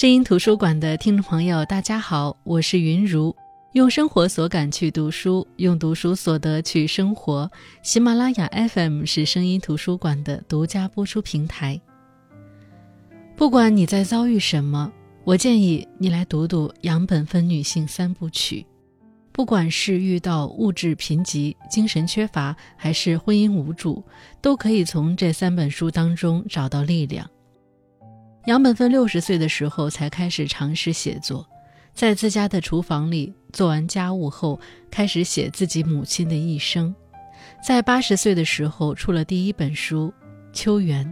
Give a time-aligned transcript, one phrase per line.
[0.00, 3.36] 声音图书馆的听众朋友，大家好，我是云如。
[3.72, 7.50] 用生活所感去读书，用读书所得去生活。
[7.82, 11.78] 喜马拉雅 FM 是声音图书馆的独家播出平台。
[13.36, 14.90] 不管你在遭遇什么，
[15.22, 18.64] 我建议你来读读杨本芬女性三部曲。
[19.32, 24.02] 不管是遇到物质贫瘠、精神缺乏，还是婚姻无助，
[24.40, 27.28] 都可以从这三本书当中找到力量。
[28.46, 31.46] 杨本芬六十岁的时候才开始尝试写作，
[31.92, 34.58] 在自家的厨房里做完家务后，
[34.90, 36.94] 开始写自己母亲的一生。
[37.62, 40.12] 在八十岁的时候出了第一本书
[40.56, 41.04] 《秋园》。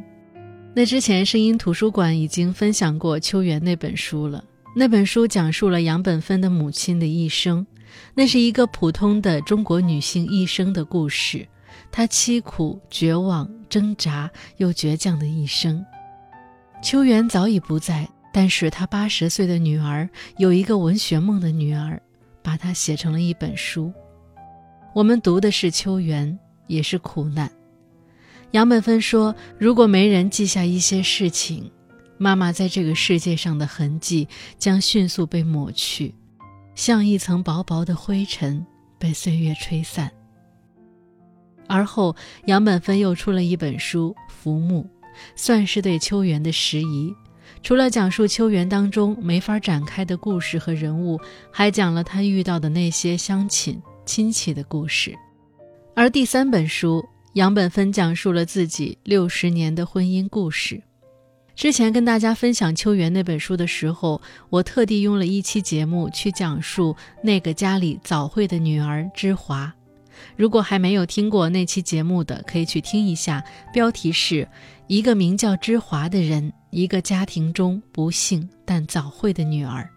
[0.74, 4.42] 那之前声音图书馆已经分享过《秋园》那本书了。
[4.74, 7.66] 那本书讲述了杨本芬的母亲的一生，
[8.14, 11.46] 那是一个普通的中国女性一生的故事，
[11.90, 15.84] 她凄苦、绝望、挣扎又倔强的一生。
[16.80, 22.00] 秋园早已不在，但是他八十岁的女儿有一个文学梦的女儿，
[22.42, 23.92] 把它写成了一本书。
[24.94, 27.50] 我们读的是秋园，也是苦难。
[28.52, 31.70] 杨本芬说：“如果没人记下一些事情，
[32.16, 36.14] 妈妈在这个世界上的痕迹将迅速被抹去，
[36.74, 38.64] 像一层薄薄的灰尘
[38.98, 40.10] 被岁月吹散。”
[41.68, 44.84] 而后，杨本芬又出了一本书《浮木》。
[45.36, 47.14] 算是对秋园的拾遗，
[47.62, 55.14] 除了讲述秋园当中没法展开的故事和人物，还讲了他遇到的那些乡亲亲戚的故事。
[55.94, 60.82] 而第三本书，杨本芬讲述了自己六十年的婚姻故事。
[61.56, 69.74] 之前跟大家分享秋园那本书的时候，我特地用了一期节目去讲述那个家里早慧的女儿芝华。
[70.36, 73.42] 如果还没有听过那期节目的，可以去听一下。
[73.72, 74.46] 标题是
[74.86, 79.88] 一个名叫芝华的人，一个家庭中不幸但早慧的女儿。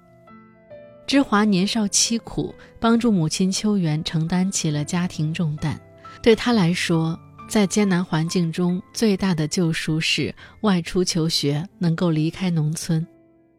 [1.08, 5.80] 芝华年少凄苦，帮助母亲秋园承担起了家庭重担。
[6.22, 13.06] 对她来说，在艰难环境中最大的救赎是外出求学，能够离开农村。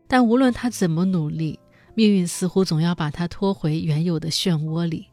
[0.08, 1.58] 但无论他怎么努力，
[1.94, 5.06] 命运似乎总要把他拖回原有的漩涡里。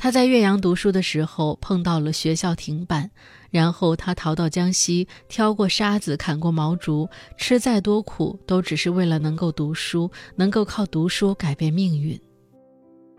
[0.00, 3.10] 他在岳阳读书的时候碰到了学校停办，
[3.50, 12.18] 然后他逃到江西，挑过沙子，砍过毛竹，吃再多苦都只是为了能够读书，能够靠读书改变命运。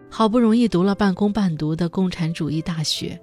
[0.09, 3.19] 好不容易读了半工半读的共产主义大学，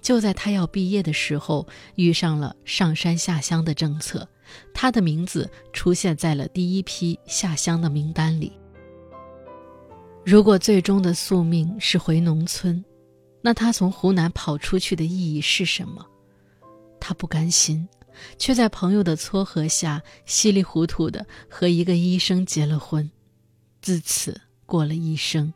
[0.00, 1.64] 就在他要毕业的时候，
[1.94, 4.28] 遇上了上山下乡的政策，
[4.74, 8.52] 他的名字出现在了第一批下乡的名单里。
[10.24, 12.82] 如果最终的宿命是回农村，
[13.40, 16.06] 那他从湖南跑出去的意义是什么？
[17.00, 17.88] 他不甘心，
[18.38, 23.10] 却在朋友的撮合下稀里糊涂的和一个医生结了婚，
[23.80, 25.52] 自此过了一生。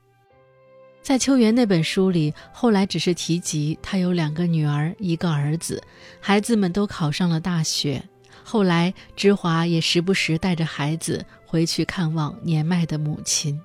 [1.01, 5.81] 在秋园那本书里，后来只是提及他有两个女儿，一个儿子，
[6.21, 8.03] 孩子们都考上了大学。
[8.43, 13.61] 后来芝华也时不时带着孩子回去看望年迈的母亲。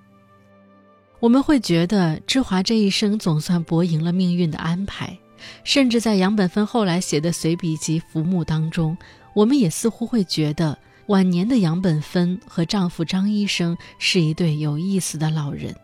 [1.22, 5.16] 我们会觉得芝华这一生总算博赢了命运的安排，
[5.64, 8.98] 甚至在杨本芬后来写的随笔集《浮木》当中，
[9.36, 10.76] 我们也似乎会觉得
[11.10, 15.76] 晚年的杨本芬和丈夫张医生是一对有意思的老人，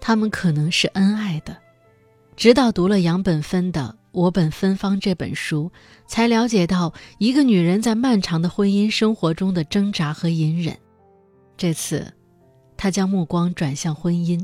[0.00, 1.54] 他们可能是恩爱的。
[2.34, 5.70] 直到读了杨本芬的《我本芬芳》这本书，
[6.06, 10.74] 才了解到一个女人在漫长的婚姻生活中的挣扎和隐忍。
[11.54, 12.10] 这次，
[12.78, 14.42] 她将目光转向婚姻。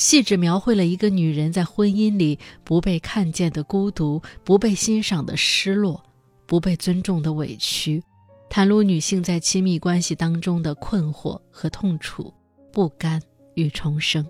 [0.00, 6.02] 细致描绘了一个女人在婚姻里不被看见的孤独，不被欣赏的失落，
[6.46, 8.02] 不被尊重的委屈，
[8.48, 12.32] 袒露女性在亲密关系当中的困惑和痛楚、
[12.72, 13.20] 不甘
[13.56, 14.26] 与重生。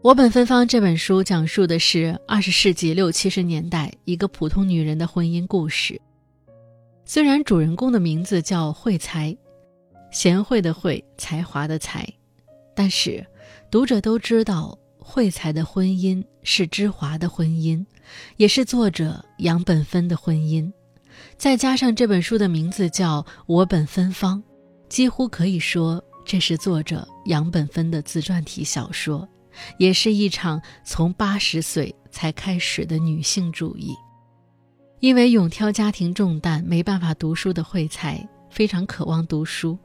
[0.00, 6.00] 我本芬芳这本书讲述的是二十世纪六七十年代一个普通女人的婚姻故事。
[7.04, 9.36] 虽然主人公的名字叫惠才，
[10.10, 12.08] 贤惠的惠，才华的才，
[12.74, 13.22] 但是。
[13.70, 17.84] 读者都知道，惠才的婚姻是芝华的婚姻，
[18.38, 20.72] 也是作者杨本芬的婚姻。
[21.36, 24.42] 再加上这本书的名字叫《我本芬芳》，
[24.88, 29.28] 几乎可以说这是作者杨本芬的自传体小说，
[29.76, 33.94] 也是一场从八十岁才开始的女性主义。
[35.00, 39.78] 因为勇挑家庭重担，没办法读书的惠才，非常渴望读书。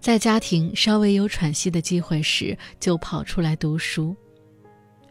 [0.00, 4.16] 在家庭稍微有喘息的机会时，就跑出来读书。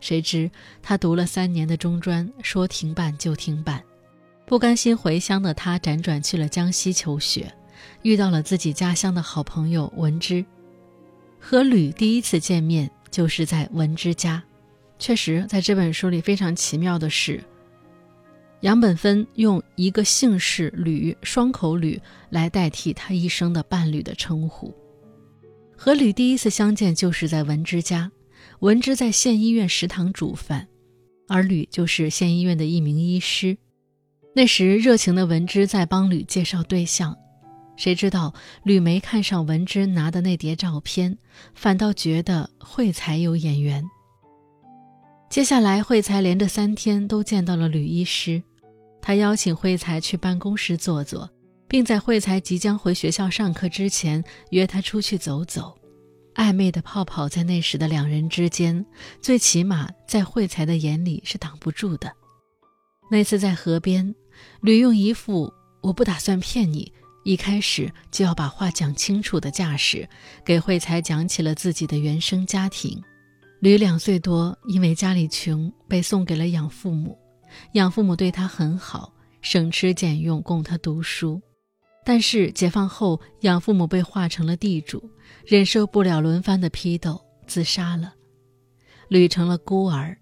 [0.01, 0.49] 谁知
[0.81, 3.83] 他读了三年的中专，说停办就停办。
[4.45, 7.53] 不甘心回乡的他，辗转去了江西求学。
[8.01, 10.43] 遇到了自己家乡的好朋友文之。
[11.39, 14.41] 和吕第一次见面就是在文之家。
[14.97, 17.41] 确实，在这本书里非常奇妙的是，
[18.61, 24.73] 杨本芬用一个姓氏吕双口吕来代替他一生的伴侣的称呼。
[25.81, 28.11] 和吕第一次相见就是在文之家，
[28.59, 30.67] 文之在县医院食堂煮饭，
[31.29, 33.57] 而吕就是县医院的一名医师。
[34.35, 37.17] 那时，热情的文之在帮吕介绍对象。
[37.77, 38.33] 谁知道
[38.63, 41.17] 吕梅看上文之拿的那叠照片，
[41.55, 43.81] 反倒觉得惠才有眼缘。
[45.29, 48.43] 接下来，惠才连着三天都见到了吕医师，
[49.01, 51.29] 他邀请惠才去办公室坐坐，
[51.69, 55.77] 并在惠才即将回学校上课之前约他出去走走。
[56.35, 58.85] 暧昧的泡泡在那时的两人之间，
[59.21, 62.11] 最起码在惠才的眼里是挡不住的。
[63.11, 64.13] 那次在河边，
[64.61, 65.51] 吕用一副
[65.81, 66.91] “我不打算骗你”。
[67.25, 70.07] 一开始就要把话讲清楚的架势，
[70.45, 72.99] 给惠才讲起了自己的原生家庭。
[73.59, 77.17] 吕两岁多，因为家里穷，被送给了养父母。
[77.73, 81.41] 养父母对他很好，省吃俭用供他读书。
[82.03, 85.09] 但是解放后，养父母被划成了地主，
[85.45, 88.13] 忍受不了轮番的批斗，自杀了。
[89.07, 90.17] 吕成了孤儿，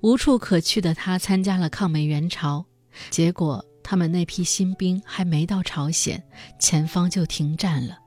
[0.00, 2.64] 无处可去的他参加了抗美援朝，
[3.10, 3.64] 结果。
[3.90, 6.22] 他们那批新兵还没到朝鲜，
[6.60, 7.98] 前方就停战了。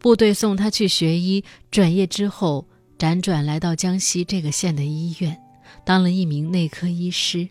[0.00, 2.66] 部队送他去学医，转业之后
[2.98, 5.40] 辗转来到江西这个县的医院，
[5.84, 7.48] 当了一名内科医师。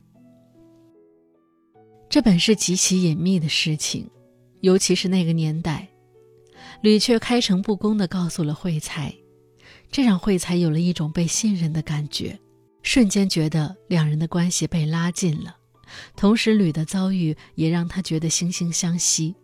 [2.09, 4.05] 这本是极其隐秘的事情，
[4.61, 5.87] 尤其是那个年代，
[6.81, 9.13] 吕却开诚布公地告诉了惠才，
[9.91, 12.39] 这让惠才有了一种被信任的感觉，
[12.83, 15.57] 瞬间觉得两人的关系被拉近了。
[16.15, 19.35] 同时，吕的遭遇也让他觉得惺惺相惜，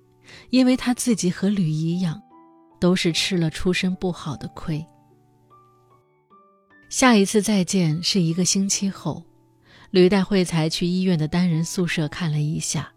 [0.49, 2.21] 因为他自己和吕一样，
[2.79, 4.85] 都是吃了出身不好的亏。
[6.89, 9.21] 下一次再见是一个星期后，
[9.91, 12.93] 吕带惠才去医院的单人宿舍看了一下，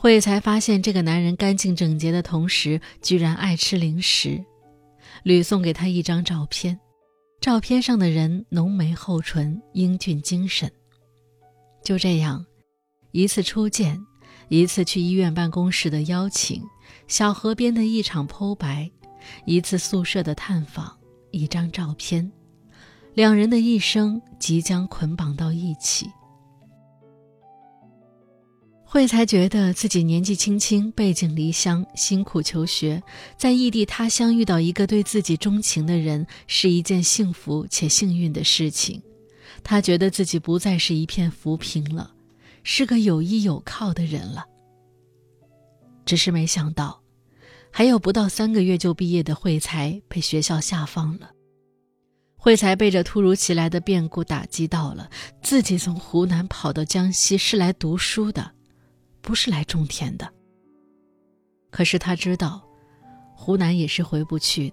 [0.00, 4.42] 慧才发现这个男人干净整洁的同时，居然爱吃零食。
[5.24, 6.78] 吕送给他一张照片，
[7.40, 10.70] 照片上的人浓眉厚唇，英俊精神。
[11.82, 12.46] 就这样。
[13.10, 13.98] 一次初见，
[14.48, 16.62] 一次去医院办公室的邀请，
[17.08, 18.88] 小河边的一场剖白，
[19.46, 20.96] 一次宿舍的探访，
[21.32, 22.30] 一张照片，
[23.14, 26.08] 两人的一生即将捆绑到一起。
[28.90, 33.02] 惠才觉得自己年纪轻轻，背井离乡，辛苦求学，
[33.36, 39.02] 在异地他乡遇到一个对自己钟情的人，是一件幸福且幸运的事情。
[39.62, 42.14] 他觉得自己不再是一片浮萍了。
[42.62, 44.46] 是个有依有靠的人了。
[46.06, 47.02] 只是没想到，
[47.70, 51.30] 还有不到三个月就毕业的惠才被学校下放了。
[52.36, 55.10] 惠才被这突如其来的变故打击到了，
[55.42, 58.52] 自己从湖南跑到江西是来读书的，
[59.28, 60.26] 不是来种田的。
[61.70, 62.66] 可是他知道，
[63.36, 64.72] 湖南也是回不去。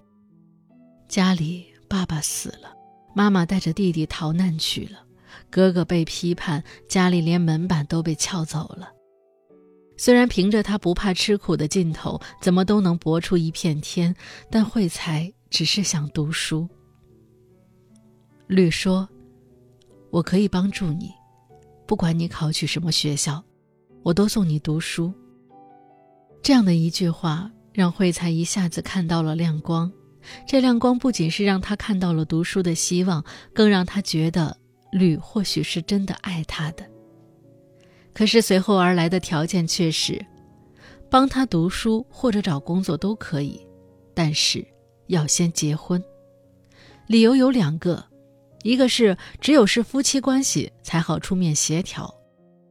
[1.08, 2.74] 家里爸爸死了，
[3.14, 5.04] 妈妈带着弟弟逃难去了。
[5.50, 8.90] 哥哥被批判，家里连门板都被撬走了。
[9.98, 14.16] 虽然凭着他不怕吃苦的劲头，怎么都能搏出一片天，
[14.50, 16.66] 但惠才只是想读书。
[18.46, 19.06] 吕说
[20.08, 21.10] ：“我可以帮助你，
[21.86, 23.44] 不管你考取什么学校，
[24.06, 25.12] 我都送你读书。”
[26.40, 29.90] 这样的一句话，让惠才一下子看到了亮光。
[30.46, 34.56] 这亮光不仅是让他看到了读书的希望，更让他觉得。
[34.92, 36.88] 吕或许是真的爱他的，
[38.14, 40.24] 可是随后而来的条件却是，
[41.10, 43.60] 帮他读书或者找工作都可以，
[44.14, 44.64] 但是
[45.08, 46.02] 要先结婚。
[47.08, 48.02] 理由有两个，
[48.62, 52.14] 一个是只有是夫妻关系才好出面协调，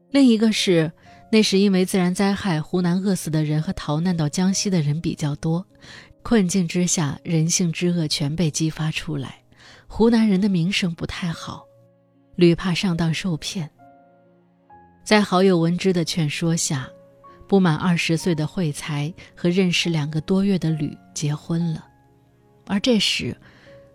[0.10, 0.92] 另一个是
[1.32, 5.66] 那时因为自然灾害，湖南饿死的人和逃难到江西的人比较多，
[6.24, 9.44] 困境之下人性之恶全被激发出来，
[9.88, 11.66] 湖南人的名声不太好。
[12.36, 13.70] 吕怕上当受骗，
[15.04, 16.88] 在好友文之的劝说下，
[17.48, 21.86] 不满二十岁的惠才和认识两个多月的吕结婚了。
[22.68, 23.36] 而这时，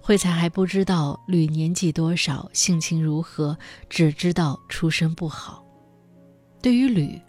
[0.01, 3.57] 惠才还不知道吕年纪多少，性情如何，
[3.89, 5.65] 只知道出身不好。
[6.63, 7.21] 对于吕，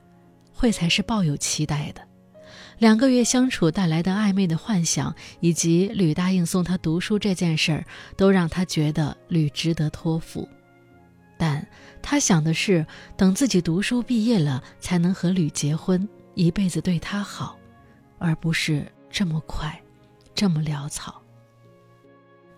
[0.54, 2.02] 惠才是抱有期待的。
[2.78, 7.86] 两个月相处带来的暧昧的幻想，以及吕答应送他读书这件事儿，
[8.18, 10.50] 都让他觉得吕值得托付。
[11.38, 11.66] 但
[12.02, 12.86] 他想的是，
[13.16, 17.58] 等自己读书毕业了，才能和吕结婚，一辈子对他好，
[18.18, 19.80] 而不是这么快，
[20.34, 21.22] 这么潦草。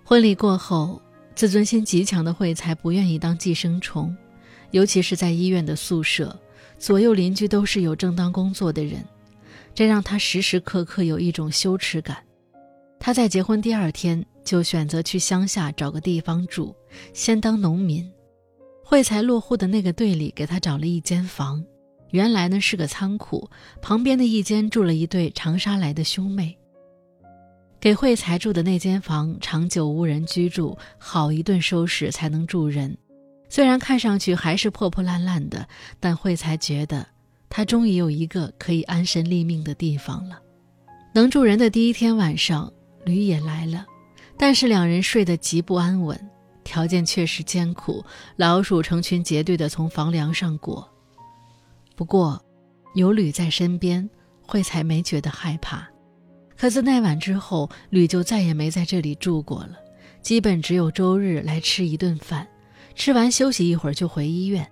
[0.03, 1.01] 婚礼过后，
[1.35, 4.15] 自尊心极强的惠才不愿意当寄生虫，
[4.71, 6.37] 尤其是在医院的宿舍，
[6.83, 9.01] 左右邻居都是有正当工作的人，
[9.73, 12.17] 这让他时时刻刻有一种羞耻感。
[12.99, 16.75] 他在结婚第二天就选择去乡下找个地方住，
[17.13, 18.05] 先当农民。
[18.83, 21.63] 惠才落户的那个队里给他找了一间房，
[22.11, 23.49] 原来呢是个仓库，
[23.81, 26.53] 旁边的一间住了一对长沙来的兄妹。
[27.79, 32.97] 给惠才住的那间房长久无人居住，好一顿收拾才能住人。
[33.53, 35.67] 虽然看上去还是破破烂烂的，
[35.99, 37.05] 但惠才觉得
[37.51, 40.41] 他终于有一个可以安身立命的地方了。
[41.13, 42.73] 能住人的第一天晚上，
[43.05, 43.85] 驴也来了，
[44.39, 46.19] 但是两人睡得极不安稳，
[46.63, 48.03] 条件确实艰苦，
[48.37, 50.89] 老鼠成群结队地从房梁上过。
[51.95, 52.43] 不过，
[52.95, 54.09] 有吕在身边，
[54.41, 55.87] 惠才没觉得害怕。
[56.57, 59.77] 可自那晚之后，吕就再也没在这里住过了，
[60.23, 62.47] 基本只有周日来吃一顿饭，
[62.95, 64.67] 吃完休息一会儿就回医院。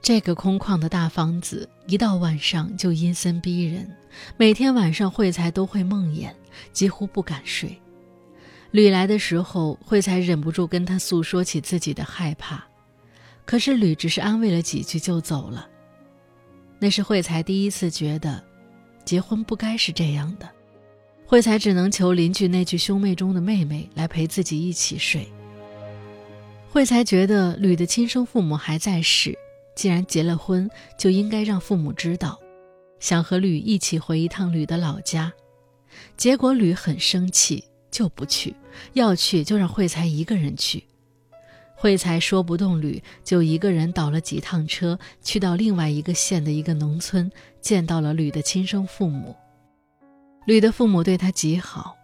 [0.00, 3.90] 这个空旷的大房子，一到晚上就阴森逼人，
[4.36, 6.30] 每天晚上惠才都会梦魇，
[6.72, 7.74] 几乎不敢睡。
[8.70, 12.62] 吕来的时候，惠才忍不住跟他诉说起自己的害怕，
[13.46, 15.68] 可是吕只是安慰了几句就走了。
[16.78, 18.42] 那是惠才第一次觉得，
[19.04, 20.48] 结婚不该是这样的。
[21.24, 25.26] 惠才只能求邻居那具兄妹中的妹妹来陪自己一起睡。
[26.74, 29.38] 惠才觉得吕的亲生父母还在世，
[29.76, 32.36] 既然结了婚，就应该让父母知道，
[32.98, 35.32] 想和吕一起回一趟吕的老家。
[36.16, 37.62] 结果吕很生气，
[37.92, 38.56] 就不去，
[38.94, 40.82] 要去就让惠才一个人去。
[41.76, 49.36] 惠才说不动吕，就一个人倒了几趟车，去到另外一个县的一个农村，见到了吕的亲生父母。
[50.44, 51.96] 吕的父母对他极好，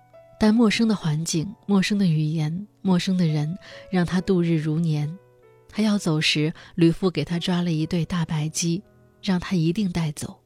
[0.43, 3.59] 但陌生的环境、陌生的语言、陌生的人，
[3.91, 5.19] 让他度日如年。
[5.69, 8.83] 他要走时，吕父给他抓了一对大白鸡，
[9.23, 10.41] 让他一定带走。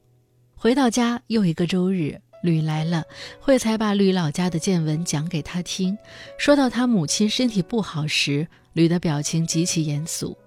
[0.53, 3.05] 回到家，又一个周日，吕来了，
[3.39, 5.97] 惠才把吕老家的见闻讲给他听。
[6.37, 10.37] 说到他母亲身体不好时，吕的表情极其严肃，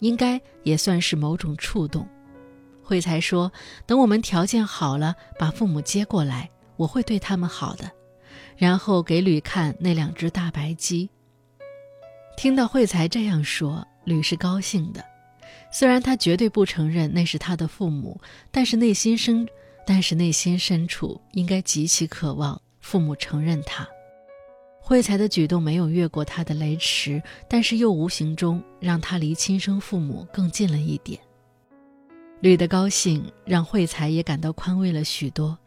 [0.00, 2.04] 应该也算是某种触动。
[2.82, 3.52] 惠才说
[3.86, 7.88] ：“等我们条件好了，把父母接过来。”我会对他们好的，
[8.62, 11.10] 然后给吕看那两只大白鸡。
[12.36, 15.04] 听到惠才这样说，吕是高兴的。
[15.72, 18.20] 虽然他绝对不承认那是他的父母，
[18.52, 19.44] 但是内心深，
[19.84, 23.84] 但是内心深处应该极其渴望父母承认他。
[24.80, 31.18] 惠才的举动没有越过他的雷池，但是又无形中让他离亲生父母更近了一点。
[32.38, 35.58] 吕的高兴让惠才也感到宽慰了许多。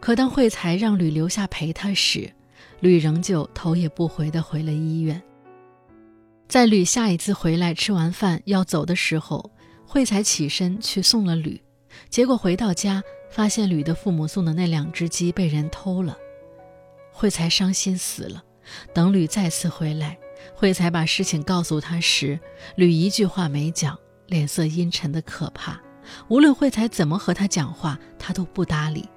[0.00, 2.32] 可当惠才让吕留下陪他时，
[2.80, 5.22] 吕仍旧头也不回地回了医院。
[6.48, 9.52] 在吕下一次回来吃完饭要走的时候，
[9.86, 11.60] 惠才起身去送了吕，
[12.08, 16.16] 结果回到家发现吕的父母送的那两只鸡被人偷了，
[17.12, 18.42] 惠才伤心死了。
[18.94, 20.18] 等吕再次回来，
[20.54, 22.40] 惠才把事情告诉他时，
[22.74, 25.80] 吕一句话没讲，脸色阴沉的可怕。
[26.28, 29.08] 无论惠才怎么和他讲话，他都不搭理。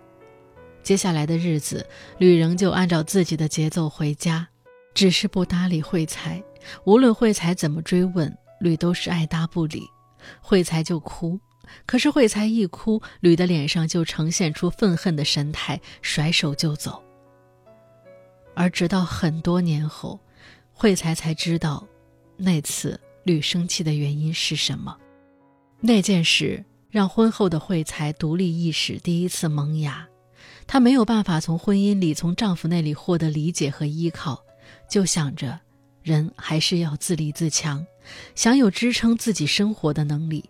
[0.83, 1.87] 接下来的日子，
[2.17, 4.47] 吕仍旧按照自己的节奏回家，
[4.93, 6.43] 只是不搭理惠才。
[6.83, 9.89] 无论惠才怎么追问，吕都是爱答不理。
[10.41, 11.39] 惠才就哭，
[11.85, 17.01] 可是惠才一哭，吕的脸上就呈现出愤恨的神态，甩手就走。
[18.53, 20.19] 而直到很多年后，
[20.73, 21.85] 惠才才知道，
[22.37, 24.95] 那次吕生气的原因是什么。
[25.81, 30.07] 那件事让婚后的惠才独立意识第一次萌芽。
[30.73, 34.43] 她没有办法从婚姻里、从丈夫那里获得理解和依靠，
[34.89, 35.59] 就想着
[36.01, 37.85] 人还是要自立自强，
[38.33, 40.43] 想有支撑自己生活的能力，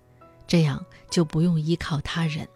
[0.47, 2.47] 这样就不用依靠他人。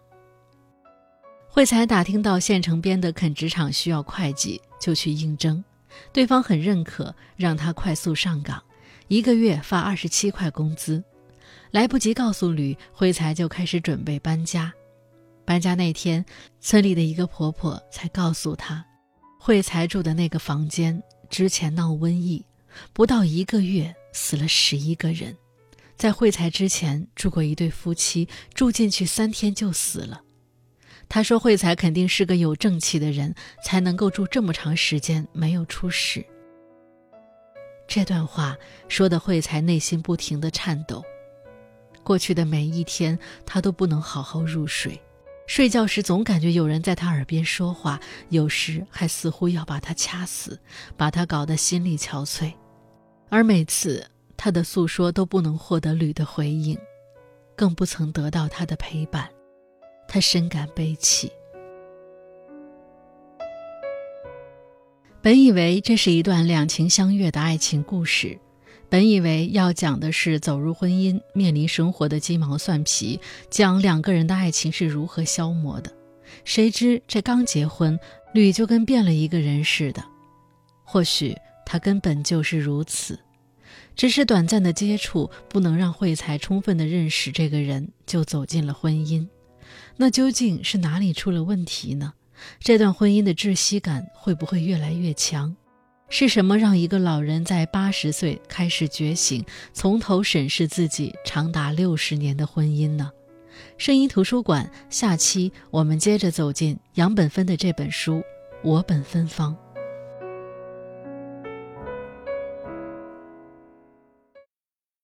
[1.46, 5.62] 慧才打听到县城边的垦殖场需要会计，就去应征，
[6.10, 8.62] 对方很认可，让他快速上岗，
[9.08, 11.04] 一个月发二十七块工资。
[11.70, 14.72] 来不及告诉吕，慧才就开始准备搬家。
[15.48, 16.22] 搬家那天，
[16.60, 18.84] 村里的一个婆婆才告诉她，
[19.40, 22.44] 惠才住的那个房间之前闹瘟疫，
[22.92, 25.34] 不到一个月死了十一个人。
[25.96, 30.20] 在惠才之前住过一对夫妻，住进去三天就死了。
[31.08, 36.22] 她说惠才肯定是个有正气的人，才能够住这么长时间没有出事。
[37.86, 38.54] 这段话
[38.86, 41.02] 说的惠才内心不停的颤抖，
[42.04, 45.00] 过去的每一天她都不能好好入睡。
[45.48, 50.60] 睡觉时总感觉有人在他耳边说话，有时还似乎要把他掐死，
[50.94, 52.52] 把他搞得心力憔悴。
[53.30, 56.78] 而每次他的诉说都不能获得吕的回应，
[57.56, 59.26] 更不曾得到他的陪伴，
[60.06, 61.32] 他深感悲戚。
[65.22, 68.38] 本以为这是一段两情相悦的爱情故事。
[68.90, 75.92] 本以为要讲的是走入婚姻、面临生活的鸡毛蒜皮，讲两个人的爱情是如何消磨的。
[76.44, 77.98] 谁知这刚结婚，
[78.32, 80.02] 吕就跟变了一个人似的。
[80.84, 83.18] 或许他根本就是如此，
[83.94, 89.28] 只是短暂的接触不能让惠才充分的认识这个人，就走进了婚姻。
[89.98, 92.14] 那究竟是哪里出了问题呢？
[92.58, 95.56] 这段婚姻的窒息感会不会越来越强？
[96.10, 103.10] 是什么让一个老人在八十岁开始觉醒，从头审视自己长达六十年的婚姻呢？
[103.76, 108.14] 声音图书馆下期我们接着走进杨本芬的这本书
[108.62, 109.52] 《我本芬芳》。